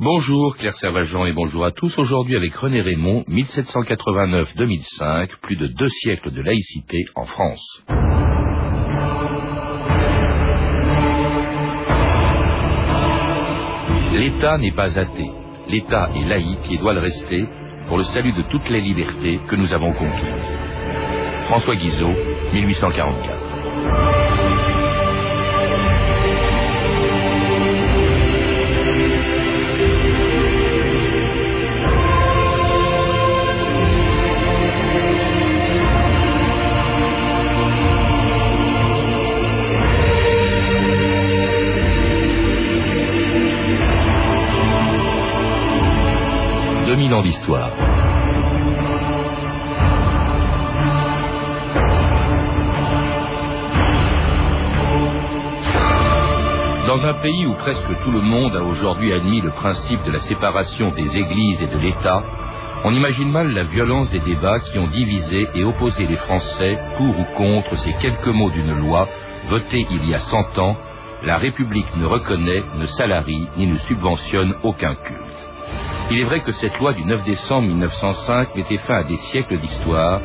[0.00, 1.98] Bonjour Claire Servageant et bonjour à tous.
[1.98, 7.84] Aujourd'hui avec René Raymond, 1789-2005, plus de deux siècles de laïcité en France.
[14.12, 15.32] L'État n'est pas athée.
[15.66, 17.48] L'État est laïque et doit le rester
[17.88, 20.56] pour le salut de toutes les libertés que nous avons conquises.
[21.48, 22.12] François Guizot,
[22.52, 24.17] 1844.
[47.18, 47.70] 2000 ans d'histoire.
[56.86, 60.18] Dans un pays où presque tout le monde a aujourd'hui admis le principe de la
[60.18, 62.22] séparation des églises et de l'État,
[62.84, 67.18] on imagine mal la violence des débats qui ont divisé et opposé les Français pour
[67.18, 69.08] ou contre ces quelques mots d'une loi
[69.48, 70.76] votée il y a cent ans.
[71.24, 75.47] La République ne reconnaît, ne salarie ni ne subventionne aucun culte.
[76.10, 79.58] Il est vrai que cette loi du 9 décembre 1905 mettait fin à des siècles
[79.58, 80.22] d'histoire,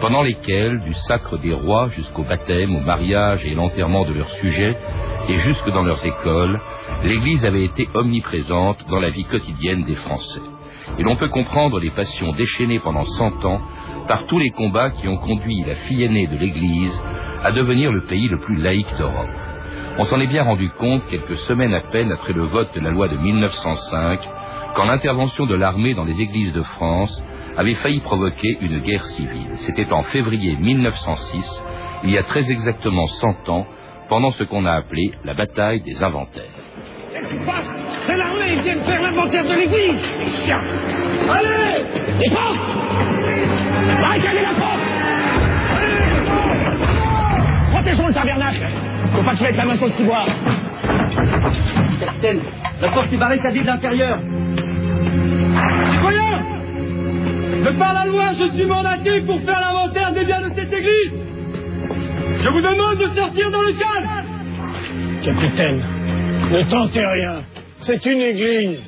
[0.00, 4.76] pendant lesquels, du sacre des rois jusqu'au baptême, au mariage et l'enterrement de leurs sujets,
[5.28, 6.58] et jusque dans leurs écoles,
[7.04, 10.40] l'Église avait été omniprésente dans la vie quotidienne des Français.
[10.98, 13.60] Et l'on peut comprendre les passions déchaînées pendant cent ans
[14.08, 17.00] par tous les combats qui ont conduit la fille aînée de l'Église
[17.44, 19.30] à devenir le pays le plus laïque d'Europe.
[19.96, 22.90] On s'en est bien rendu compte quelques semaines à peine après le vote de la
[22.90, 24.20] loi de 1905
[24.74, 27.24] quand l'intervention de l'armée dans les églises de France
[27.56, 29.50] avait failli provoquer une guerre civile.
[29.54, 31.64] C'était en février 1906,
[32.04, 33.66] il y a très exactement 100 ans,
[34.08, 36.44] pendant ce qu'on a appelé la bataille des inventaires.
[37.12, 37.74] Qu'est-ce qui se passe?
[38.06, 40.14] C'est l'armée, ils viennent faire l'inventaire de l'église.
[40.44, 40.62] Tiens
[41.28, 41.84] Allez
[42.18, 42.74] Les portes!
[44.00, 44.80] Barricadez la porte!
[45.76, 46.00] Allez
[47.70, 48.68] Protégeons le tabernacle
[49.12, 50.26] Faut pas que je mette la main sur le ciboire.
[52.00, 52.40] Capitaine,
[52.80, 54.18] la porte est barricadée de l'intérieur
[57.64, 61.12] De par la loi, je suis mandaté pour faire l'inventaire des biens de cette église
[62.38, 64.08] Je vous demande de sortir dans le calme
[65.22, 65.84] Capitaine,
[66.50, 67.42] ne tentez rien.
[67.76, 68.82] C'est une église.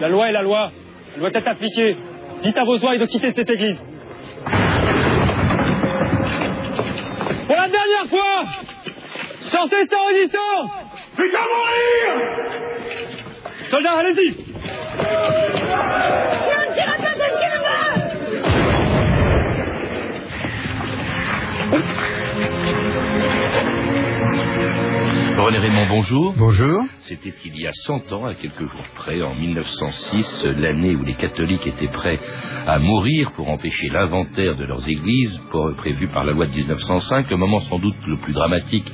[0.00, 0.72] La loi est la loi.
[1.14, 1.96] Elle doit être appliquée.
[2.42, 3.80] Dites à vos ouailles de quitter cette église.
[7.46, 8.42] Pour la dernière fois
[9.38, 10.70] Sortez sans résistance
[11.16, 12.08] qu'à mourir
[13.70, 14.34] Soldats, allez-y
[25.36, 26.34] René Raymond, bonjour.
[26.38, 26.82] Bonjour.
[27.00, 31.14] C'était il y a 100 ans, à quelques jours près, en 1906, l'année où les
[31.14, 32.18] catholiques étaient prêts
[32.66, 35.38] à mourir pour empêcher l'inventaire de leurs églises,
[35.76, 38.90] prévu par la loi de 1905, le moment sans doute le plus dramatique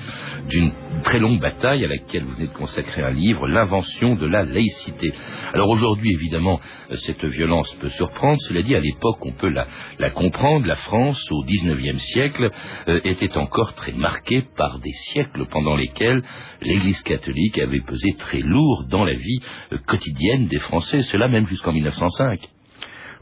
[0.48, 4.44] d'une très longue bataille à laquelle vous venez de consacrer un livre, L'invention de la
[4.44, 5.12] laïcité.
[5.52, 6.60] Alors aujourd'hui, évidemment,
[6.94, 8.40] cette violence peut surprendre.
[8.40, 9.66] Cela dit, à l'époque, on peut la,
[9.98, 10.66] la, comprendre.
[10.66, 12.50] La France, au XIXe siècle,
[12.88, 16.22] euh, était encore très marquée par des siècles pendant lesquels
[16.60, 19.40] l'Église catholique avait pesé très lourd dans la vie
[19.72, 22.40] euh, quotidienne des Français, cela même jusqu'en 1905.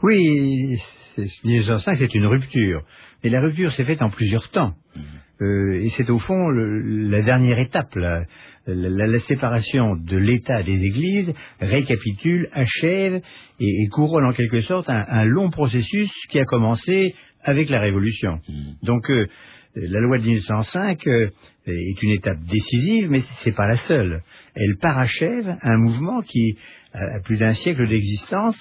[0.03, 0.77] Oui,
[1.43, 2.83] 1905, c'est une rupture.
[3.23, 4.73] Et la rupture s'est faite en plusieurs temps.
[4.95, 5.01] Mmh.
[5.41, 7.93] Euh, et c'est au fond le, la dernière étape.
[7.95, 8.23] La,
[8.67, 13.21] la, la séparation de l'État des Églises récapitule, achève
[13.59, 17.79] et, et couronne en quelque sorte un, un, long processus qui a commencé avec la
[17.79, 18.39] Révolution.
[18.47, 18.85] Mmh.
[18.85, 19.25] Donc euh,
[19.75, 21.29] la loi de 1905 euh,
[21.65, 24.21] est une étape décisive, mais c'est pas la seule.
[24.53, 26.57] Elle parachève un mouvement qui
[26.93, 28.57] a plus d'un siècle d'existence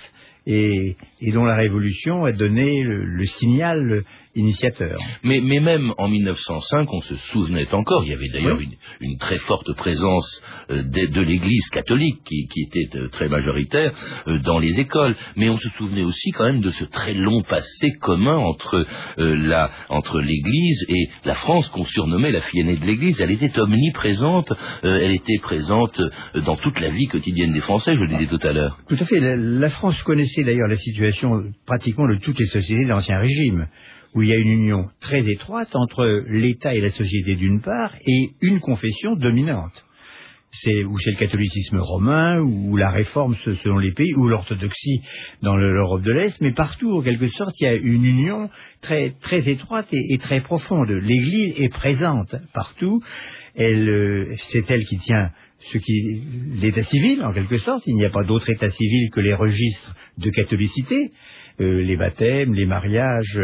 [0.47, 4.03] et, et, dont la Révolution a donné le, le signal
[4.35, 4.97] initiateur.
[5.25, 8.69] Mais, mais, même en 1905, on se souvenait encore, il y avait d'ailleurs oui.
[9.01, 13.29] une, une, très forte présence euh, de, de l'Église catholique qui, qui était euh, très
[13.29, 13.93] majoritaire
[14.29, 17.43] euh, dans les écoles, mais on se souvenait aussi quand même de ce très long
[17.43, 18.87] passé commun entre
[19.19, 23.21] euh, entre l'Église et la France qu'on surnommait la fille aînée de l'Église.
[23.21, 24.53] Elle était omniprésente,
[24.85, 26.00] euh, elle était présente
[26.35, 28.79] dans toute la vie quotidienne des Français, je le disais tout à l'heure.
[28.88, 29.19] Tout à fait.
[29.19, 33.67] La, la France connaissait d'ailleurs la situation pratiquement de toutes les sociétés de l'Ancien Régime
[34.15, 37.95] où il y a une union très étroite entre l'État et la société d'une part
[38.07, 39.85] et une confession dominante.
[40.53, 45.01] C'est où c'est le catholicisme romain, ou la réforme selon les pays, ou l'orthodoxie
[45.43, 49.15] dans l'Europe de l'Est, mais partout, en quelque sorte, il y a une union très,
[49.21, 50.91] très étroite et, et très profonde.
[50.91, 53.01] L'Église est présente partout.
[53.55, 55.31] Elle, euh, c'est elle qui tient
[55.73, 56.23] ce qui
[56.61, 57.83] l'état civil en quelque sorte.
[57.87, 61.12] Il n'y a pas d'autre état civil que les registres de catholicité,
[61.61, 63.41] euh, les baptêmes, les mariages.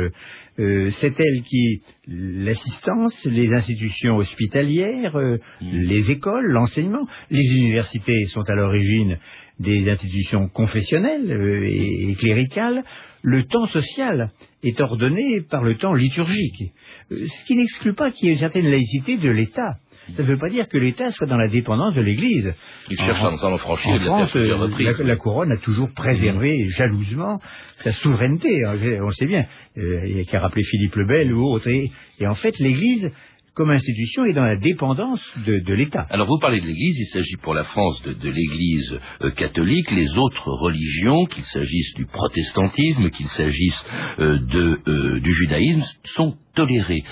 [0.59, 5.81] Euh, c'est elle qui l'assistance, les institutions hospitalières, euh, mm.
[5.83, 9.19] les écoles, l'enseignement, les universités sont à l'origine
[9.59, 11.31] des institutions confessionnelles
[11.65, 12.85] et, et cléricales.
[13.23, 14.31] Le temps social
[14.63, 16.73] est ordonné par le temps liturgique,
[17.11, 19.75] ce qui n'exclut pas qu'il y ait une certaine laïcité de l'État.
[20.15, 22.55] Ça ne veut pas dire que l'État soit dans la dépendance de l'Église.
[22.91, 27.41] Il cherche à en franchir en France, la, la, couronne a toujours préservé jalousement
[27.79, 28.65] sa souveraineté.
[29.03, 31.69] On sait bien, euh, a rappelé Philippe le Bel ou autre.
[31.69, 33.11] Et, et en fait, l'Église
[33.57, 36.07] comme institution est dans la dépendance de, l'État.
[36.11, 40.19] Alors vous parlez de l'Église, il s'agit pour la France de, l'Église euh, catholique, les
[40.19, 43.83] autres religions, qu'il s'agisse du protestantisme, qu'il s'agisse
[44.19, 44.39] euh,
[44.87, 47.03] euh, du judaïsme, sont tolérées,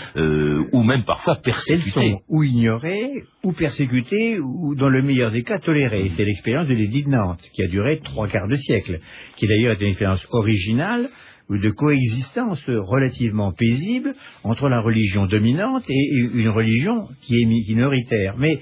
[0.72, 1.92] ou même parfois persécutées.
[1.96, 3.10] Elles sont ou ignorées,
[3.42, 6.10] ou persécutées, ou dans le meilleur des cas tolérées.
[6.16, 9.00] C'est l'expérience de l'édit de Nantes, qui a duré trois quarts de siècle,
[9.36, 11.10] qui d'ailleurs est une expérience originale,
[11.50, 18.36] ou de coexistence relativement paisible entre la religion dominante et une religion qui est minoritaire.
[18.38, 18.60] Mais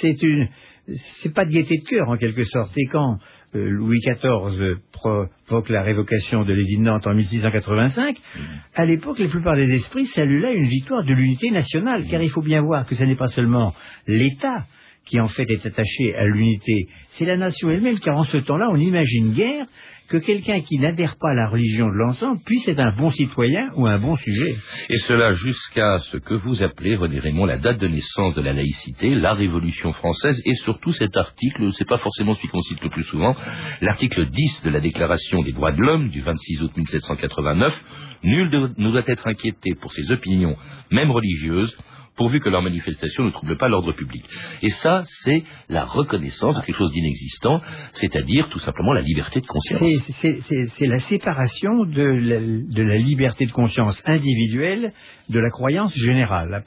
[0.00, 0.48] c'est une,
[0.86, 2.72] c'est pas de gaieté de cœur en quelque sorte.
[2.76, 3.18] Et quand
[3.54, 8.40] euh, Louis XIV provoque la révocation de l'édit de Nantes en 1685, mmh.
[8.74, 12.30] à l'époque, la plupart des esprits saluent là une victoire de l'unité nationale, car il
[12.30, 13.74] faut bien voir que ce n'est pas seulement
[14.06, 14.66] l'État
[15.04, 18.68] qui en fait est attaché à l'unité, c'est la nation elle-même, car en ce temps-là,
[18.70, 19.66] on imagine guère
[20.08, 23.70] que quelqu'un qui n'adhère pas à la religion de l'ensemble puisse être un bon citoyen
[23.76, 24.56] ou un bon sujet.
[24.90, 28.52] Et cela jusqu'à ce que vous appelez, René Raymond, la date de naissance de la
[28.52, 32.90] laïcité, la Révolution française, et surtout cet article, c'est pas forcément celui qu'on cite le
[32.90, 33.34] plus souvent,
[33.80, 37.84] l'article 10 de la Déclaration des droits de l'homme du 26 août 1789,
[38.22, 40.56] nul ne doit être inquiété pour ses opinions,
[40.90, 41.76] même religieuses,
[42.16, 44.24] pourvu que leur manifestation ne trouble pas l'ordre public.
[44.62, 47.60] Et ça, c'est la reconnaissance de quelque chose d'inexistant,
[47.92, 49.80] c'est-à-dire tout simplement la liberté de conscience.
[50.20, 54.92] C'est la séparation de la, de la, liberté de conscience individuelle
[55.28, 56.62] de la croyance générale.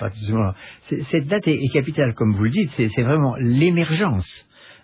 [0.82, 4.28] Cette date est, capitale, comme vous le dites, c'est vraiment l'émergence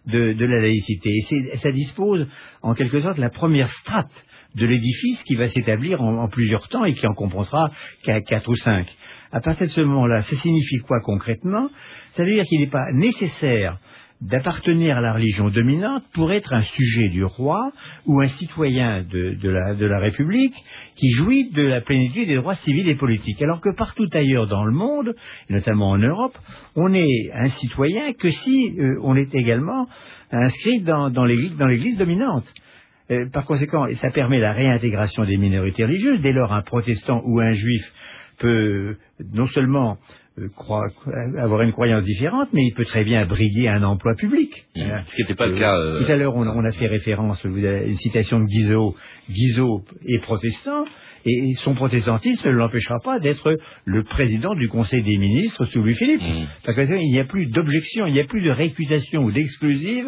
[0.05, 1.09] de, de, la laïcité.
[1.31, 2.27] Et ça dispose,
[2.61, 4.25] en quelque sorte, la première strate
[4.55, 7.71] de l'édifice qui va s'établir en, en, plusieurs temps et qui en comprendra
[8.03, 8.87] quatre ou cinq
[9.31, 11.69] à partir de ce moment-là, ça signifie quoi concrètement?
[12.11, 13.77] Ça veut dire qu'il n'est pas nécessaire
[14.21, 17.71] d'appartenir à la religion dominante pour être un sujet du roi
[18.05, 20.53] ou un citoyen de, la, République
[20.95, 23.41] qui jouit de la plénitude des droits civils et politiques.
[23.41, 25.15] Alors que partout ailleurs dans le monde,
[25.49, 26.37] notamment en Europe,
[26.75, 29.87] on est un citoyen que si euh, on est également
[30.31, 32.45] inscrit dans, dans l'Église dominante.
[33.09, 36.21] Euh, par conséquent, ça permet la réintégration des minorités religieuses.
[36.21, 37.83] Dès lors, un protestant ou un juif
[38.41, 38.95] peut
[39.33, 39.97] non seulement
[40.39, 40.47] euh,
[41.37, 44.65] avoir une croyance différente, mais il peut très bien briguer un emploi public.
[44.75, 44.81] Mmh.
[45.07, 45.77] Ce qui n'était pas le cas.
[45.77, 48.95] Euh, tout à l'heure, on, a fait référence, vous avez une citation de Guizot.
[49.29, 50.85] Guizot est protestant,
[51.25, 53.55] et son protestantisme ne l'empêchera pas d'être
[53.85, 56.21] le président du Conseil des ministres sous Louis-Philippe.
[56.21, 56.47] Mmh.
[56.65, 60.07] Parce qu'il n'y a plus d'objection, il n'y a plus de réputation ou d'exclusive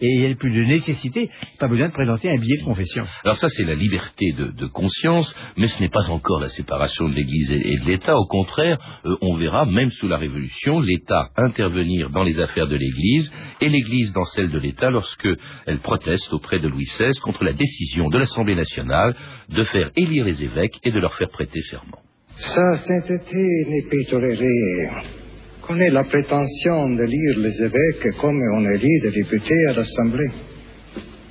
[0.00, 3.04] et il n'y a plus de nécessité, pas besoin de présenter un billet de confession.
[3.24, 7.14] Alors ça, c'est la liberté de, conscience, mais ce n'est pas encore la séparation de
[7.14, 8.16] l'Église et, de l'État.
[8.16, 12.76] Au contraire, euh, on verra, même sous la Révolution, l'État intervenir dans les affaires de
[12.76, 13.30] l'Église
[13.60, 15.28] et l'Église dans celles de l'État lorsque
[15.66, 19.14] elle proteste auprès de Louis XVI contre la décision de l'Assemblée nationale
[19.48, 21.98] de faire élire les évêques et de leur faire prêter serment.
[22.36, 25.23] Sa sainteté n'est pas tolérée
[25.72, 30.30] ait la prétention de lire les évêques comme on élit des députés à l'Assemblée.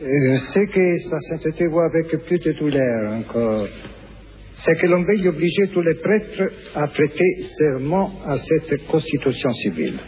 [0.02, 3.68] Euh, ce que sa sainteté voit avec plus de douleur encore,
[4.56, 10.00] c'est que l'on veuille obliger tous les prêtres à prêter serment à cette constitution civile.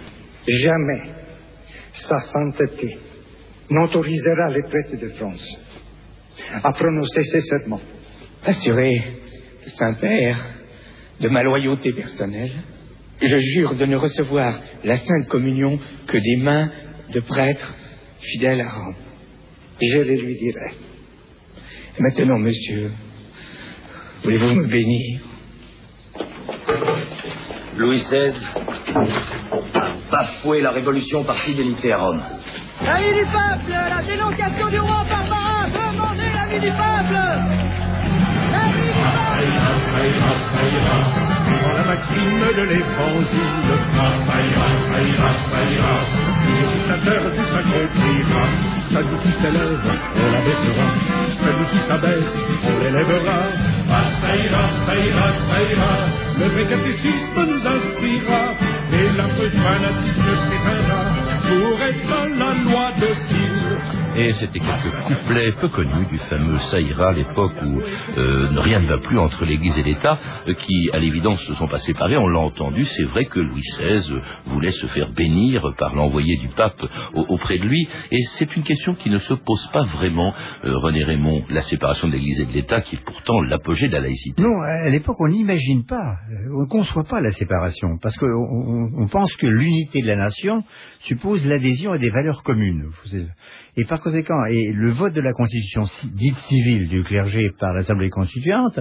[0.47, 1.01] Jamais
[1.93, 2.97] sa sainteté
[3.69, 5.57] n'autorisera les prêtres de France
[6.63, 7.81] à prononcer ces serments.
[8.43, 9.01] Assuré,
[9.65, 10.37] Saint-Père,
[11.19, 12.51] de ma loyauté personnelle,
[13.21, 16.69] je jure de ne recevoir la Sainte Communion que des mains
[17.13, 17.73] de prêtres
[18.19, 18.95] fidèles à Rome.
[19.81, 20.75] Je le lui dirai.
[21.99, 22.91] Maintenant, monsieur,
[24.23, 25.21] voulez-vous me bénir?
[27.77, 28.33] Louis XVI
[28.93, 32.21] a bafoué la révolution par fidélité à Rome.
[32.85, 37.74] La vie du peuple La dénonciation du roi Barbara Demandez la vie du peuple
[40.05, 43.69] Du peuple la maxime de l'évangile.
[44.25, 45.95] Ça ira, ça ira, ça ira.
[46.47, 48.43] Législateur, tout s'accomplira.
[48.91, 49.81] Celui qui s'élève,
[50.15, 50.87] on l'abaissera.
[51.43, 53.39] Celui qui s'abaisse, on l'élèvera.
[53.91, 55.93] Ah, ça ira, ça ira, ça ira.
[56.39, 58.43] Le vrai catéchisme nous inspirera.
[58.93, 61.01] Et la feu fanatique s'éteindra.
[61.47, 63.44] pour être la loi docile.
[64.17, 67.81] Et c'était quelques couplets peu connus du fameux Saïra, l'époque où
[68.17, 70.17] euh, rien ne va plus entre l'Église et l'État,
[70.47, 72.15] euh, qui à l'évidence se sont pas séparés.
[72.17, 76.47] On l'a entendu, c'est vrai que Louis XVI voulait se faire bénir par l'envoyé du
[76.47, 76.81] pape
[77.13, 77.87] au- auprès de lui.
[78.11, 82.07] Et c'est une question qui ne se pose pas vraiment, euh, René Raymond, la séparation
[82.07, 84.41] de l'Église et de l'État, qui est pourtant l'apogée de la laïcité.
[84.41, 85.95] Non, à l'époque, on n'imagine pas,
[86.31, 90.07] euh, on ne conçoit pas la séparation, parce qu'on on, on pense que l'unité de
[90.07, 90.63] la nation
[91.05, 92.89] suppose l'adhésion à des valeurs communes.
[93.77, 95.83] Et par conséquent, et le vote de la constitution
[96.13, 98.79] dite civile du clergé par l'Assemblée constituante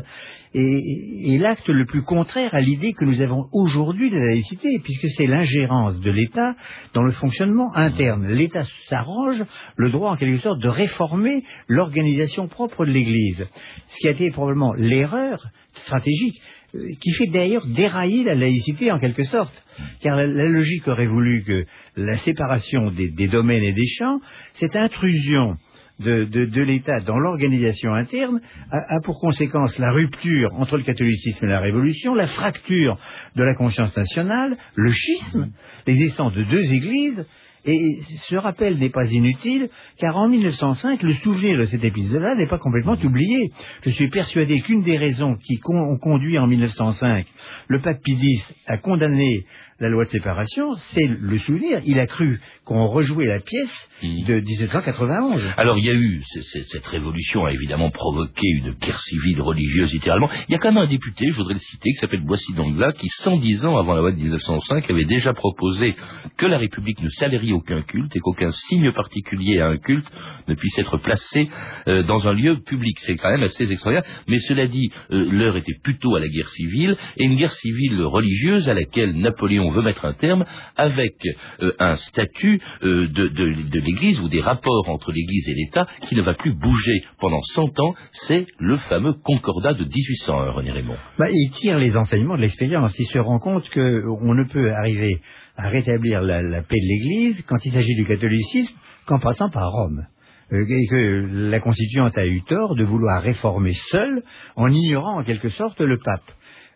[0.54, 5.08] est, l'acte le plus contraire à l'idée que nous avons aujourd'hui de la laïcité, puisque
[5.16, 6.54] c'est l'ingérence de l'État
[6.94, 8.28] dans le fonctionnement interne.
[8.28, 9.42] L'État s'arrange
[9.76, 13.44] le droit, en quelque sorte, de réformer l'organisation propre de l'Église.
[13.88, 16.40] Ce qui a été probablement l'erreur stratégique,
[16.74, 19.64] euh, qui fait d'ailleurs dérailler la laïcité en quelque sorte.
[20.00, 21.64] Car la logique aurait voulu que
[21.96, 24.20] la séparation des, domaines et des champs,
[24.54, 25.56] cette intrusion
[26.00, 31.48] de, l'État dans l'organisation interne a, a pour conséquence la rupture entre le catholicisme et
[31.48, 32.98] la révolution, la fracture
[33.36, 35.50] de la conscience nationale, le schisme,
[35.86, 37.24] l'existence de deux églises,
[37.66, 42.48] et ce rappel n'est pas inutile, car en 1905, le souvenir de cet épisode-là n'est
[42.48, 43.50] pas complètement oublié.
[43.82, 47.26] Je suis persuadé qu'une des raisons qui ont conduit en 1905
[47.68, 49.46] le pape Pie X à condamner
[49.80, 51.80] la loi de séparation, c'est le souvenir.
[51.84, 55.52] Il a cru qu'on rejouait la pièce de 1791.
[55.56, 60.30] Alors il y a eu, cette révolution a évidemment provoqué une guerre civile religieuse littéralement.
[60.48, 62.92] Il y a quand même un député, je voudrais le citer, qui s'appelle Boissy d'Anglas,
[62.92, 65.94] qui 110 ans avant la loi de 1905 avait déjà proposé
[66.36, 70.10] que la République ne salérie aucun culte et qu'aucun signe particulier à un culte
[70.48, 71.48] ne puisse être placé
[71.88, 72.98] euh, dans un lieu public.
[73.00, 74.08] C'est quand même assez extraordinaire.
[74.28, 78.02] Mais cela dit, euh, l'heure était plutôt à la guerre civile et une guerre civile
[78.02, 80.44] religieuse à laquelle Napoléon veut mettre un terme
[80.76, 81.14] avec
[81.60, 86.22] euh, un statut euh, de, l'Église ou des rapports entre l'Église et l'État qui ne
[86.22, 87.94] va plus bouger pendant 100 ans.
[88.12, 90.96] C'est le fameux Concordat de 1801, René Raymond.
[91.18, 92.98] Bah, il tire les enseignements de l'expérience.
[92.98, 95.20] Il se rend compte qu'on ne peut arriver
[95.56, 98.74] à rétablir la, paix de l'Église quand il s'agit du catholicisme
[99.06, 100.06] qu'en passant par Rome.
[100.52, 104.22] Euh, et que la constituante a eu tort de vouloir réformer seule
[104.56, 106.30] en ignorant en quelque sorte le pape.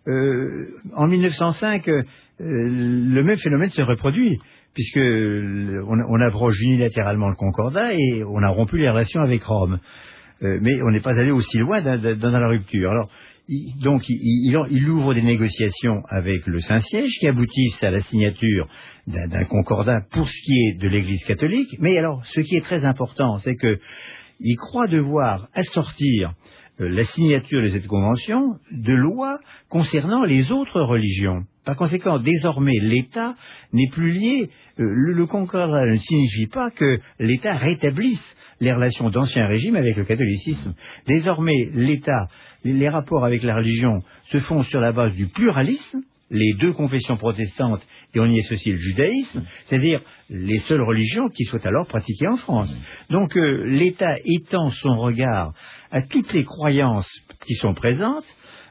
[0.07, 2.03] Euh, en 1905, euh,
[2.41, 4.39] le même phénomène se reproduit
[4.75, 9.81] puisque on, abroge unilatéralement le concordat et on a rompu les relations avec Rome.
[10.43, 12.93] Euh, mais on n'est pas allé aussi loin dans, la rupture.
[12.93, 13.11] Alors,
[13.83, 18.69] donc, il, ouvre des négociations avec le Saint-Siège qui aboutissent à la signature
[19.07, 21.75] d'un concordat pour ce qui est de l'Église catholique.
[21.81, 23.81] Mais alors, ce qui est très important, c'est que
[24.39, 26.33] il croit devoir assortir euh,
[26.79, 31.43] la signature de cette convention de lois concernant les autres religions.
[31.65, 33.35] Par conséquent, désormais, l'État
[33.73, 34.51] n'est plus lié.
[34.79, 39.97] euh, le, le concordat ne signifie pas que l'État rétablisse les relations d'ancien régime avec
[39.97, 40.75] le catholicisme.
[41.07, 42.27] Désormais, l'État,
[42.65, 47.17] les rapports avec la religion se font sur la base du pluralisme, les deux confessions
[47.17, 52.29] protestantes, et on y associe le judaïsme, c'est-à-dire les seules religions qui soient alors pratiquées
[52.29, 52.77] en France.
[53.11, 55.53] Donc euh, l'État étend son regard
[55.91, 57.11] à toutes les croyances
[57.47, 58.27] qui sont présentes,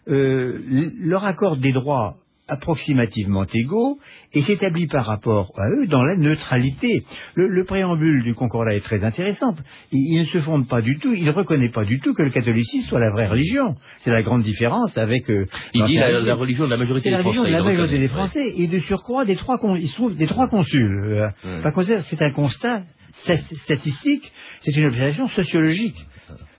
[0.08, 0.62] euh,
[1.00, 4.00] leur accorde des droits approximativement égaux
[4.34, 7.04] et s'établit par rapport à eux dans la neutralité.
[7.36, 9.56] Le, le préambule du Concordat est très intéressant.
[9.92, 12.24] Il, il ne se fonde pas du tout, il ne reconnaît pas du tout que
[12.24, 13.76] le catholicisme soit la vraie religion.
[14.00, 15.30] C'est la grande différence avec...
[15.30, 17.52] euh, Il dit la, religion de la majorité la des religion Français.
[17.52, 20.16] de la il le majorité des Français et de surcroît des trois, il se trouve
[20.16, 21.04] des trois consuls.
[21.06, 22.02] Euh, Ouais.
[22.02, 22.84] C'est un constat
[23.26, 26.06] sta- statistique, c'est une observation sociologique.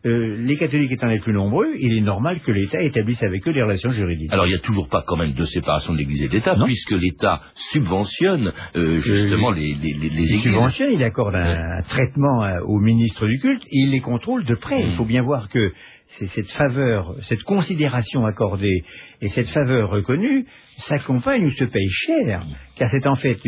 [0.06, 3.52] Euh, les catholiques étant les plus nombreux, il est normal que l'État établisse avec eux
[3.52, 4.32] des relations juridiques.
[4.32, 6.56] Alors il n'y a toujours pas quand même de séparation de l'Église et de l'État,
[6.64, 10.42] puisque l'État subventionne euh, justement les, les, les, les il églises.
[10.42, 14.44] subventionne, il accorde un, un traitement euh, au ministre du culte et il les contrôle
[14.44, 14.82] de près.
[14.86, 15.72] Il faut bien voir que
[16.18, 18.84] c'est cette faveur, cette considération accordée
[19.20, 20.46] et cette faveur reconnue
[20.78, 22.42] s'accompagne ou se paye cher,
[22.76, 23.38] car c'est en fait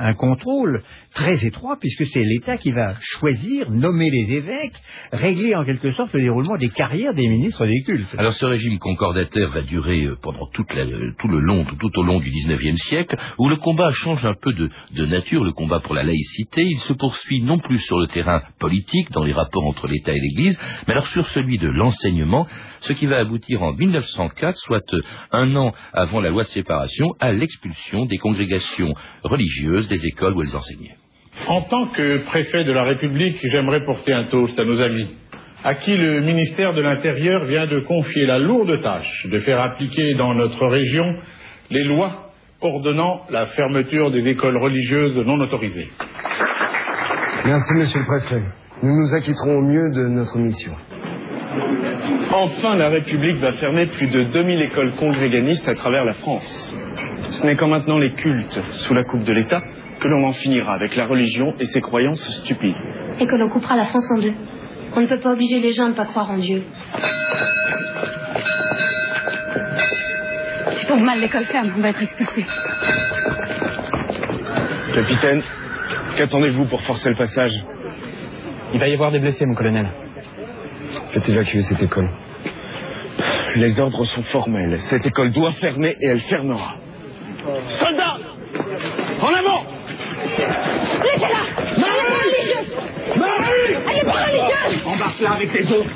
[0.00, 0.82] un, contrôle
[1.14, 4.80] très étroit puisque c'est l'État qui va choisir, nommer les évêques,
[5.12, 8.14] régler en quelque sorte le déroulement des carrières des ministres des cultes.
[8.16, 12.20] Alors ce régime concordataire va durer euh, pendant euh, tout le long, tout au long
[12.20, 15.94] du XIXe siècle, où le combat change un peu de, de nature, le combat pour
[15.94, 19.88] la laïcité, il se poursuit non plus sur le terrain politique, dans les rapports entre
[19.88, 22.46] l'État et l'Église, mais alors sur celui de l'enseignement,
[22.80, 27.14] ce qui va aboutir en 1904, soit euh, un an avant la loi de séparation,
[27.18, 28.92] à l'expulsion des congrégations
[29.24, 30.96] religieuses des écoles où elles enseignaient.
[31.46, 35.08] En tant que préfet de la République, j'aimerais porter un toast à nos amis,
[35.64, 40.14] à qui le ministère de l'Intérieur vient de confier la lourde tâche de faire appliquer
[40.14, 41.16] dans notre région
[41.70, 45.88] les lois ordonnant la fermeture des écoles religieuses non autorisées.
[47.44, 48.42] Merci, monsieur le préfet.
[48.82, 50.72] Nous nous acquitterons au mieux de notre mission.
[52.32, 56.76] Enfin, la République va fermer plus de 2000 écoles congréganistes à travers la France.
[57.30, 59.62] Ce n'est qu'en maintenant les cultes sous la coupe de l'État
[59.98, 62.76] que l'on en finira avec la religion et ses croyances stupides.
[63.18, 64.34] Et que l'on coupera la France en deux.
[64.94, 66.62] On ne peut pas obliger les gens à ne pas croire en Dieu.
[70.72, 72.46] Si tombe mal, l'école ferme, on va être expulsés.
[74.94, 75.42] Capitaine,
[76.16, 77.64] qu'attendez-vous pour forcer le passage?
[78.74, 79.88] Il va y avoir des blessés, mon colonel.
[81.18, 82.08] Faites évacuer cette école.
[83.56, 84.78] Les ordres sont formels.
[84.78, 86.76] Cette école doit fermer et elle fermera.
[87.66, 88.18] Soldats
[89.20, 89.64] En avant
[91.02, 91.87] Laissez-la
[94.10, 95.90] Avec les autres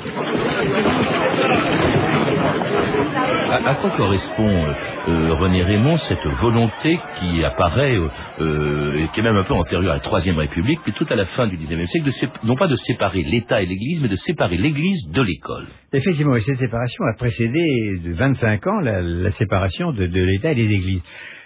[3.51, 4.73] À, à quoi correspond, euh,
[5.07, 8.07] euh, René Raymond, cette volonté qui apparaît, euh,
[8.41, 11.15] euh, et qui est même un peu antérieure à la Troisième République, mais tout à
[11.15, 14.15] la fin du XIXe siècle, de non pas de séparer l'État et l'Église, mais de
[14.15, 15.67] séparer l'Église de l'école?
[15.91, 20.51] Effectivement, et cette séparation a précédé de 25 ans la, la séparation de, de l'État
[20.51, 21.03] et des églises.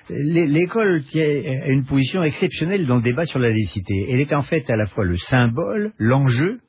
[0.09, 4.07] L'é- L'école tient a une position exceptionnelle dans le débat sur la laïcité.
[4.09, 6.59] Elle est en fait à la fois le symbole, l'enjeu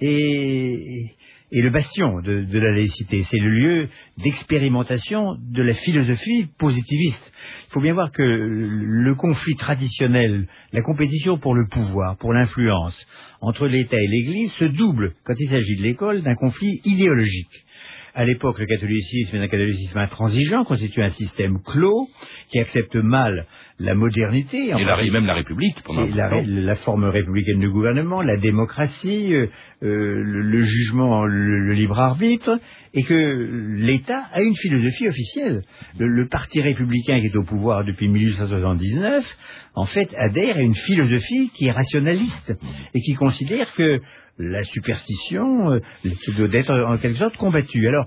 [0.00, 1.04] et,
[1.52, 3.24] et le bastion de, de la laïcité.
[3.30, 7.32] C'est le lieu d'expérimentation de la philosophie positiviste.
[7.68, 12.98] Il faut bien voir que le conflit traditionnel, la compétition pour le pouvoir, pour l'influence
[13.40, 17.64] entre l'État et l'Église se double, quand il s'agit de l'école, d'un conflit idéologique.
[18.14, 22.08] À l'époque, le catholicisme est un catholicisme intransigeant, constitue un système clos
[22.50, 23.46] qui accepte mal
[23.78, 24.74] la modernité.
[24.74, 29.32] en Et, la- même la République, pendant la, la forme républicaine de gouvernement, la démocratie,
[29.34, 29.46] euh,
[29.82, 32.58] euh, le, le jugement, le, le libre arbitre,
[32.94, 33.14] et que
[33.78, 35.62] l'État a une philosophie officielle.
[35.98, 39.24] Le, le parti républicain qui est au pouvoir depuis 1879,
[39.74, 42.52] en fait, adhère à une philosophie qui est rationaliste
[42.94, 44.00] et qui considère que
[44.38, 45.80] la superstition euh,
[46.36, 47.86] doit être en quelque sorte combattue.
[47.86, 48.06] Alors,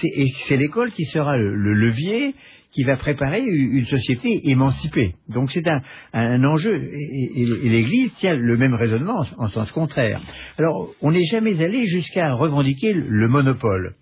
[0.00, 2.34] c'est l'école qui sera le, le levier
[2.74, 5.14] qui va préparer une société émancipée.
[5.28, 6.82] Donc c'est un, enjeu.
[6.82, 10.20] Et, l'Église tient le même raisonnement en, en sens contraire.
[10.58, 13.94] Alors on n'est jamais allé jusqu'à revendiquer le monopole.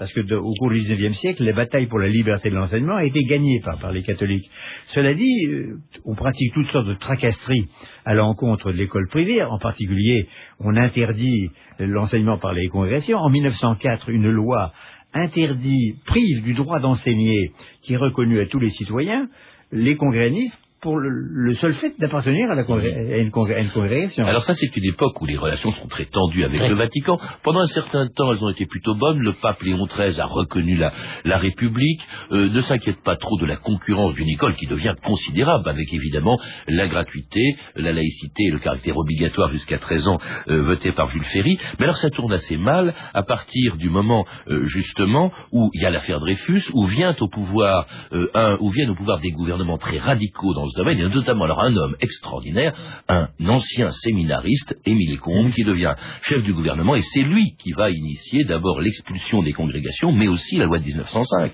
[0.00, 3.04] Parce que au cours du XIXe siècle, les batailles pour la liberté de l'enseignement a
[3.04, 4.50] été gagnées par, par les catholiques.
[4.86, 7.68] Cela dit, euh, on pratique toutes sortes de tracasseries
[8.06, 9.42] à l'encontre de l'école privée.
[9.42, 10.26] En particulier,
[10.58, 13.18] on interdit l'enseignement par les congrégations.
[13.18, 14.72] En 1904, une loi
[15.12, 17.50] interdit, prive du droit d'enseigner,
[17.82, 19.28] qui est reconnu à tous les citoyens,
[19.70, 23.60] les congréganistes pour le, le seul fait d'appartenir à, la congré- à une, congré- à
[23.60, 24.24] une congrégation.
[24.24, 26.68] Alors ça, c'est une époque où les relations sont très tendues avec Oui.
[26.68, 27.18] le Vatican.
[27.42, 29.18] Pendant un certain temps, elles ont été plutôt bonnes.
[29.20, 30.92] Le pape Léon XIII a reconnu la,
[31.24, 32.00] la République.
[32.32, 36.38] Euh, ne s'inquiète pas trop de la concurrence d'une école qui devient considérable, avec évidemment
[36.68, 41.24] la gratuité, la laïcité et le caractère obligatoire jusqu'à 13 ans euh, voté par Jules
[41.24, 41.58] Ferry.
[41.78, 45.86] Mais alors ça tourne assez mal à partir du moment, euh, justement, où il y
[45.86, 49.78] a l'affaire Dreyfus, où vient au pouvoir euh, un, où viennent au pouvoir des gouvernements
[49.78, 52.72] très radicaux dans ce domaine, et notamment alors un homme extraordinaire,
[53.08, 57.90] un ancien séminariste, Émile Combes, qui devient chef du gouvernement, et c'est lui qui va
[57.90, 61.52] initier d'abord l'expulsion des congrégations, mais aussi la loi de 1905.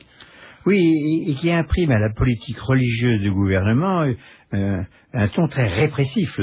[0.66, 4.04] Oui, et, qui imprime à la politique religieuse du gouvernement
[4.54, 6.40] euh, un ton très répressif.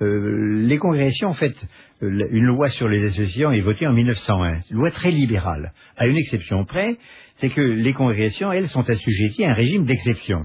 [0.00, 1.54] Euh, les congrégations, en fait,
[2.02, 6.06] euh, une loi sur les associations est votée en 1901, une loi très libérale, à
[6.06, 6.96] une exception près,
[7.36, 10.44] c'est que les congrégations, elles, sont assujetties à un régime d'exception.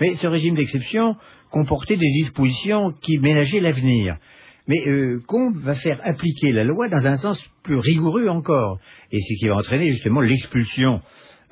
[0.00, 1.16] Mais ce régime d'exception
[1.50, 4.16] comportait des dispositions qui ménageaient l'avenir.
[4.66, 8.78] Mais euh, Combe va faire appliquer la loi dans un sens plus rigoureux encore,
[9.10, 11.00] et ce qui va entraîner justement l'expulsion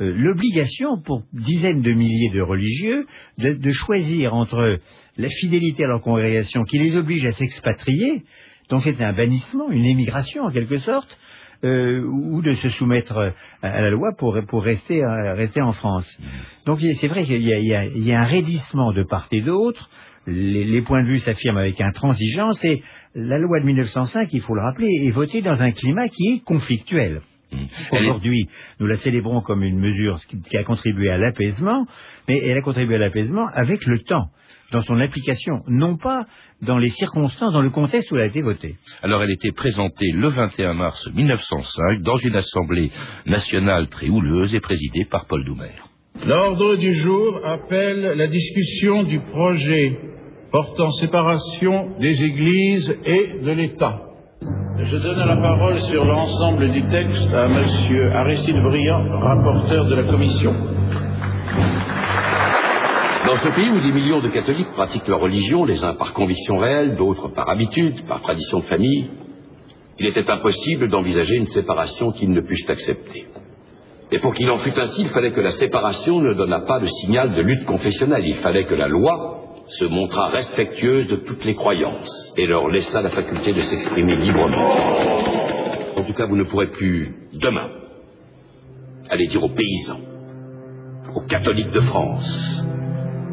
[0.01, 3.07] euh, l'obligation pour dizaines de milliers de religieux
[3.39, 4.79] de, de choisir entre
[5.17, 8.23] la fidélité à leur congrégation qui les oblige à s'expatrier,
[8.71, 11.19] donc c'est un bannissement, une émigration en quelque sorte,
[11.65, 15.73] euh, ou de se soumettre à, à la loi pour, pour rester, euh, rester en
[15.73, 16.09] France.
[16.67, 19.91] Donc c'est vrai qu'il y, y y a un raidissement de part et d'autre,
[20.27, 22.83] les, les points de vue s'affirment avec intransigeance, et
[23.15, 26.45] la loi de 1905, il faut le rappeler, est votée dans un climat qui est
[26.45, 27.23] conflictuel.
[27.93, 28.49] Aujourd'hui,
[28.81, 31.87] nous la célébrons comme une mesure qui qui a contribué à l'apaisement,
[32.29, 34.29] mais elle a contribué à l'apaisement avec le temps,
[34.73, 36.27] dans son application, non pas
[36.61, 38.77] dans les circonstances, dans le contexte où elle a été votée.
[39.03, 42.91] Alors elle était présentée le 21 mars 1905 dans une assemblée
[43.27, 45.73] nationale très houleuse et présidée par Paul Doumer.
[46.27, 49.99] L'ordre du jour appelle la discussion du projet
[50.51, 54.08] portant séparation des églises et de l'État.
[54.81, 60.05] Je donne la parole sur l'ensemble du texte à Monsieur Aristide Briand, rapporteur de la
[60.05, 60.53] commission.
[63.27, 66.59] Dans ce pays où des millions de catholiques pratiquent leur religion, les uns par conviction
[66.59, 69.11] réelle, d'autres par habitude, par tradition de famille,
[69.99, 73.27] il était impossible d'envisager une séparation qu'ils ne puissent accepter.
[74.13, 76.87] Et pour qu'il en fût ainsi, il fallait que la séparation ne donnât pas de
[76.87, 78.25] signal de lutte confessionnelle.
[78.25, 83.03] Il fallait que la loi se montrât respectueuse de toutes les croyances et leur laissât
[83.03, 84.71] la faculté de s'exprimer librement.
[85.97, 87.69] En tout cas, vous ne pourrez plus, demain,
[89.11, 90.01] aller dire aux paysans,
[91.15, 92.65] aux catholiques de France,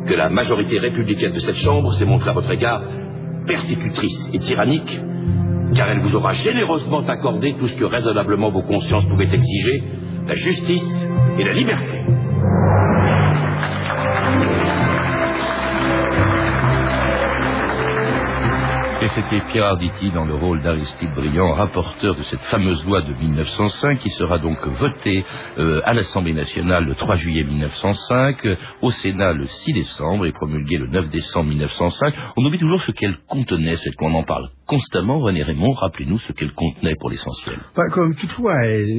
[0.08, 2.84] que la majorité républicaine de cette Chambre s'est montrée à votre égard
[3.48, 5.00] persécutrice et tyrannique,
[5.74, 9.84] car elle vous aura généreusement accordé tout ce que raisonnablement vos consciences pouvaient exiger,
[10.28, 12.00] la justice et la liberté.
[19.16, 24.00] C'était Pierre Arditi dans le rôle d'Aristide Briand, rapporteur de cette fameuse loi de 1905
[24.00, 25.24] qui sera donc votée
[25.58, 30.34] euh, à l'Assemblée nationale le 3 juillet 1905, euh, au Sénat le 6 décembre et
[30.34, 32.14] promulguée le 9 décembre 1905.
[32.36, 35.20] On oublie toujours ce qu'elle contenait, cette qu'on en parle constamment.
[35.20, 37.60] René Raymond, rappelez-nous ce qu'elle contenait pour l'essentiel.
[37.92, 38.56] Comme toutefois,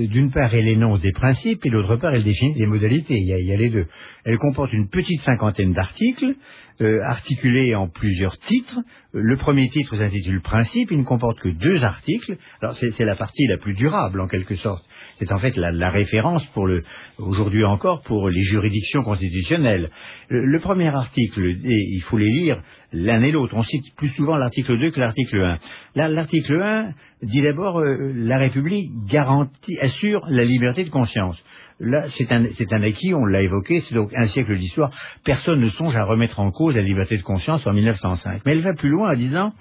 [0.09, 3.17] d'une part, elle énonce des principes et d'autre part, elle définit des modalités.
[3.17, 3.87] Il y, a, il y a les deux.
[4.25, 6.35] Elle comporte une petite cinquantaine d'articles,
[6.83, 8.79] euh, articulés en plusieurs titres.
[9.19, 12.37] Le premier titre s'intitule Principe, il ne comporte que deux articles.
[12.61, 14.85] Alors c'est la partie la plus durable en quelque sorte.
[15.19, 16.83] C'est en fait la, référence pour le
[17.17, 19.91] aujourd'hui encore pour les juridictions constitutionnelles.
[20.29, 22.61] Le, premier article, et il faut les lire
[22.93, 23.55] l'un et l'autre.
[23.57, 25.59] On cite plus souvent l'article 2 que l'article 1.
[25.95, 31.43] Là, L'article 1 dit d'abord euh, la République garantit, assure la liberté de conscience.
[31.79, 34.91] Là, c'est un, un acquis, on l'a évoqué, c'est donc un siècle d'histoire.
[35.25, 38.43] Personne ne songe à remettre en cause la liberté de conscience en 1905.
[38.47, 39.53] Mais elle va plus loin en disant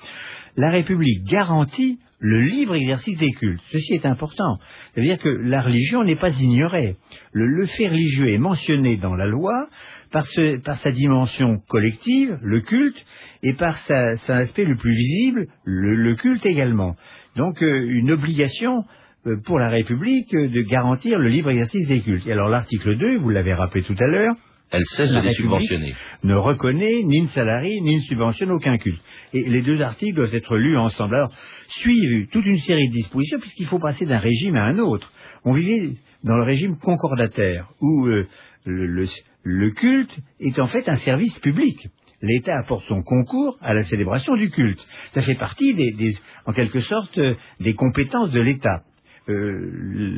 [0.58, 3.62] la République garantit le libre exercice des cultes.
[3.71, 4.55] Ceci est important.
[4.93, 6.95] C'est-à-dire que la religion n'est pas ignorée.
[7.34, 9.67] Le, fait religieux est mentionné dans la loi
[10.12, 13.05] par, sa dimension collective, le culte,
[13.43, 16.95] et par son aspect le plus visible, le, le culte également.
[17.36, 18.86] Donc euh, une obligation
[19.27, 22.25] euh, pour la République euh, de garantir le libre exercice des cultes.
[22.25, 24.36] Et alors l'article 2, vous l'avez rappelé tout à l'heure,
[24.71, 25.95] Elle cesse La de les subventionner.
[26.23, 28.99] ne reconnaît ni ne salarie ni ne subventionne aucun culte.
[29.34, 31.15] Et les deux articles doivent être lus ensemble.
[31.15, 31.32] Alors,
[31.67, 35.12] suivent toute une série de dispositions puisqu'il faut passer d'un régime à un autre.
[35.45, 35.91] On vivait
[36.23, 38.28] dans le régime concordataire où euh,
[38.65, 39.08] le, le-
[39.43, 41.78] le culte est en fait un service public.
[42.23, 44.84] L'État apporte son concours à la célébration du culte.
[45.13, 48.82] Ça fait partie, des, des- en quelque sorte, euh, des compétences de l'État.
[49.27, 49.71] Euh,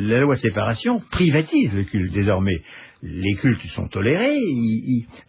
[0.10, 2.58] la loi séparation privatise le culte désormais.
[3.04, 4.36] Les cultes sont tolérés,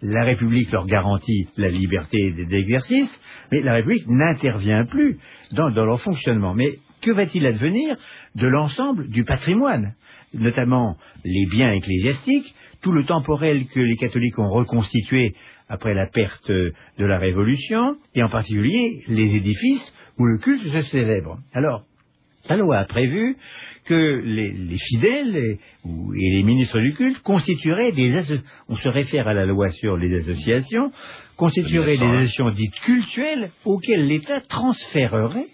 [0.02, 3.10] la République leur garantit la liberté d'exercice,
[3.52, 5.18] mais la République n'intervient plus
[5.52, 6.54] dans, dans leur fonctionnement.
[6.54, 7.96] Mais que va-t-il advenir
[8.34, 9.94] de l'ensemble du patrimoine,
[10.34, 15.34] notamment les biens ecclésiastiques, tout le temporel que les catholiques ont reconstitué
[15.68, 20.82] après la perte de la Révolution, et en particulier les édifices où le culte se
[20.90, 21.38] célèbre?
[21.52, 21.84] Alors,
[22.48, 23.36] la loi a prévu
[23.84, 28.12] que les, les fidèles et, ou- et les ministres du culte constitueraient des
[28.68, 30.90] on se réfère à la loi sur les associations,
[31.36, 32.16] constitueraient des 1901.
[32.24, 35.46] associations dites cultuelles auxquelles l'État transférerait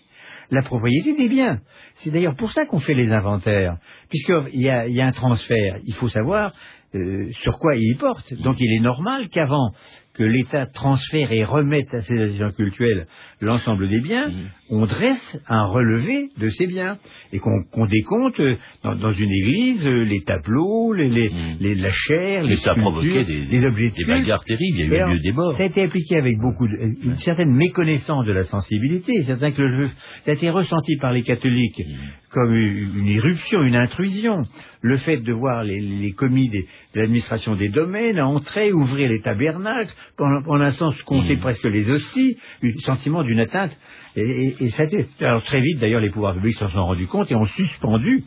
[0.51, 1.61] la propriété des biens.
[1.97, 3.77] C'est d'ailleurs pour ça qu'on fait les inventaires,
[4.11, 5.79] puisqu'il y a, il y a un transfert.
[5.87, 6.53] Il faut savoir
[6.95, 8.35] euh, sur quoi il porte.
[8.43, 9.71] Donc il est normal qu'avant
[10.15, 13.07] que l'État transfère et remette à ces associations cultuelles
[13.41, 14.31] l'ensemble des biens,
[14.71, 16.97] on dresse un relevé de ces biens
[17.33, 18.41] et qu'on décompte
[18.85, 22.73] dans, dans une église euh, les tableaux, les, les, les- la chair, Mais les ça
[22.73, 25.09] a provoqué sculptures, des- les objets de des bagarres terribles, il y a eu alors,
[25.15, 25.57] lieu des morts.
[25.57, 29.23] Ça a été appliqué avec beaucoup de, euh, une certaine méconnaissance de la sensibilité.
[29.25, 29.89] Certain que le,
[30.25, 31.83] ça a été ressenti par les catholiques
[32.31, 34.43] comme une une irruption, une intrusion.
[34.81, 39.21] Le fait de voir les, les commis des- de l'administration des domaines entrer, ouvrir les
[39.23, 43.73] tabernacles, pendant un sens compter presque les hosties, le sentiment d'une atteinte.
[44.17, 46.85] Et, et- et ça a été, alors très vite d'ailleurs les pouvoirs publics s'en sont
[46.85, 48.23] rendus compte et ont suspendu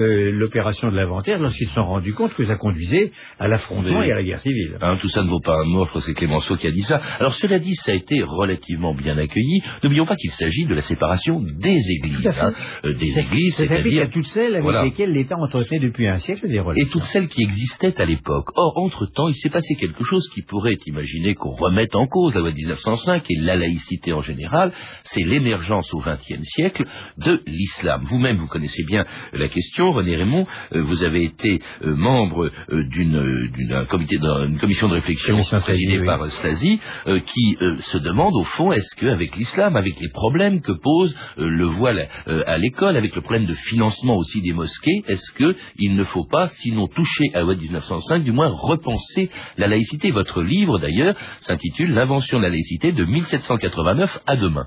[0.00, 4.12] euh, l'opération de l'inventaire lorsqu'ils se sont rendus compte que ça conduisait à l'affrontement et
[4.12, 4.76] à la guerre civile.
[4.80, 6.70] Hein, tout ça ne vaut pas un mot, je crois que c'est Clémenceau qui a
[6.70, 7.00] dit ça.
[7.18, 9.60] Alors cela dit, ça a été relativement bien accueilli.
[9.82, 12.26] N'oublions pas qu'il s'agit de la séparation des églises.
[12.40, 12.52] Hein.
[12.84, 14.04] Euh, des églises, c'est-à-dire...
[14.04, 14.84] à toutes celles avec Voilà.
[14.84, 16.86] lesquelles l'État entretenait depuis un siècle des relations.
[16.86, 18.48] Et toutes celles qui existaient à l'époque.
[18.56, 22.40] Or, entre-temps, il s'est passé quelque chose qui pourrait imaginer qu'on remette en cause la
[22.40, 24.72] loi de 1905 et la laïcité en général.
[25.04, 26.84] C'est l'émergence au XXe siècle
[27.16, 28.02] de l'islam.
[28.04, 29.87] Vous-même, vous connaissez bien la question.
[29.92, 34.94] René Raymond, euh, vous avez été euh, membre euh, d'une d'une comité d'une commission de
[34.94, 40.60] réflexion présidée par Stasi, qui se demande au fond est-ce qu'avec l'islam, avec les problèmes
[40.60, 45.32] que pose le voile à l'école, avec le problème de financement aussi des mosquées, est-ce
[45.32, 49.68] qu'il ne faut pas, sinon toucher à la loi de 1905, du moins repenser la
[49.68, 50.10] laïcité?
[50.10, 54.66] Votre livre, d'ailleurs, s'intitule L'invention de la laïcité de 1789 à demain.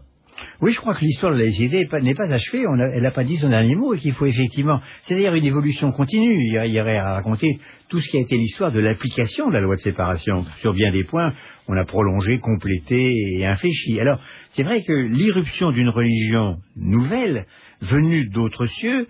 [0.62, 2.64] Oui, je crois que l'histoire de la laïcité n'est pas, achevée.
[2.94, 4.80] elle n'a pas dit son dernier mot et qu'il faut effectivement.
[5.04, 6.36] C'est d'ailleurs une évolution continue.
[6.36, 9.62] Il y aurait à raconter tout ce qui a été l'histoire de l'application de la
[9.62, 10.46] loi de séparation.
[10.60, 11.34] Sur bien des points,
[11.68, 14.00] on a prolongé, complété et infléchi.
[14.00, 14.20] Alors,
[14.52, 17.48] c'est vrai que l'irruption d'une religion nouvelle,
[17.82, 19.08] venue d'autres cieux,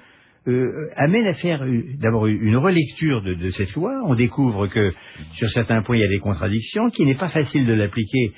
[0.47, 4.01] euh, amène à faire euh, d'abord une relecture de, cette loi.
[4.05, 4.89] On découvre que
[5.33, 8.31] sur certains points il y a des contradictions, qu'il n'est pas facile de l'appliquer.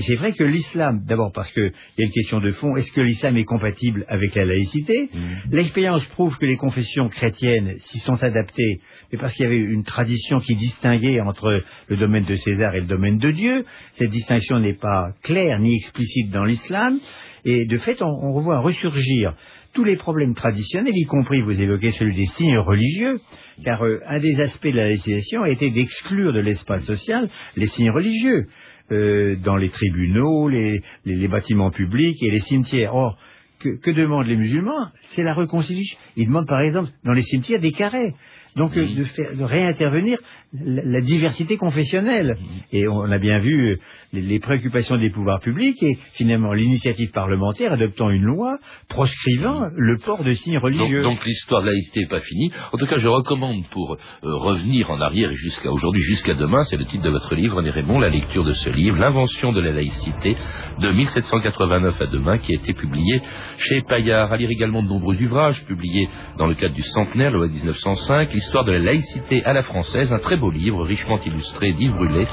[0.00, 2.90] Et c'est vrai que l'islam, d'abord parce qu'il y a une question de fond, est-ce
[2.90, 5.10] que l'islam est compatible avec la laïcité?
[5.12, 5.54] Mmh.
[5.54, 8.80] L'expérience prouve que les confessions chrétiennes s'y sont adaptées,
[9.12, 12.80] mais parce qu'il y avait une tradition qui distinguait entre le domaine de César et
[12.80, 13.66] le domaine de Dieu.
[13.92, 16.98] Cette distinction n'est pas claire ni explicite dans l'islam.
[17.44, 19.34] Et de fait, on, revoit ressurgir
[19.74, 23.20] tous les problèmes traditionnels, y compris, vous évoquez celui des signes religieux,
[23.64, 27.66] car euh, un des aspects de la législation a été d'exclure de l'espace social les
[27.66, 28.46] signes religieux,
[28.92, 30.82] euh, dans les tribunaux, les,
[31.28, 32.94] bâtiments publics et les cimetières.
[32.94, 33.18] Or,
[33.58, 34.88] que demandent les musulmans?
[35.14, 35.98] C'est la réconciliation.
[36.16, 38.14] Ils demandent par exemple dans les cimetières des carrés.
[38.56, 40.18] Donc de, faire, de réintervenir
[40.52, 42.36] la, diversité confessionnelle.
[42.72, 43.78] Et on a bien vu
[44.12, 48.58] les, préoccupations des pouvoirs publics et finalement l'initiative parlementaire adoptant une loi
[48.88, 51.02] proscrivant le port de signes religieux.
[51.02, 52.50] Donc, l'histoire de la laïcité n'est pas finie.
[52.72, 56.76] En tout cas, je recommande pour euh, revenir en arrière jusqu'à aujourd'hui, jusqu'à demain, c'est
[56.76, 59.72] le titre de votre livre, René Raymond, la lecture de ce livre, L'invention de la
[59.72, 60.36] laïcité,
[60.80, 63.22] de 1789 à demain, qui a été publié
[63.58, 64.32] chez Paillard.
[64.32, 66.08] À lire également de nombreux ouvrages publiés
[66.38, 70.18] dans le cadre du centenaire, loi 1905, l'histoire de la laïcité à la française, un
[70.18, 72.26] très beau livre richement illustré d'Yves Brûlé,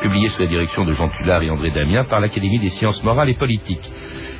[0.00, 3.30] publié sous la direction de Jean Tullard et André Damien par l'Académie des sciences morales
[3.30, 3.90] et politiques.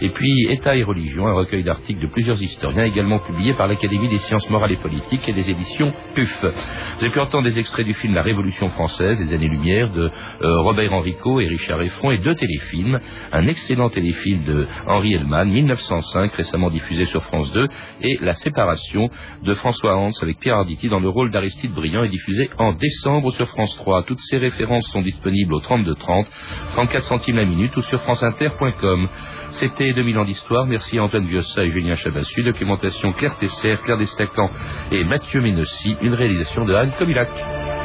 [0.00, 4.08] Et puis État et religion, un recueil d'articles de plusieurs historiens, également publié par l'Académie
[4.08, 6.42] des sciences morales et politiques et des éditions PUF.
[6.42, 10.10] Vous avez pu entendre des extraits du film La Révolution française, des années-lumière de
[10.42, 12.98] euh, Robert Enrico et Richard Effron et deux téléfilms.
[13.32, 17.66] Un excellent téléfilm de Henri Hellman, 1905, récemment diffusé sur France 2,
[18.02, 19.08] et La séparation
[19.42, 23.32] de François Hans avec Pierre Arditi dans le rôle d'Aristide Briand et diffusé en décembre
[23.32, 24.04] sur France 3.
[24.04, 26.26] Toutes ces références sont disponibles au 3230,
[26.72, 29.08] 34 centimes la minute ou sur franceinter.com.
[29.50, 30.66] C'était 2000 ans d'histoire.
[30.66, 32.42] Merci à Antoine Viossa et Julien Chabassu.
[32.42, 34.50] Documentation Claire Tesser, Claire Destacan
[34.90, 35.96] et Mathieu Ménossi.
[36.02, 37.75] Une réalisation de Anne Comilac.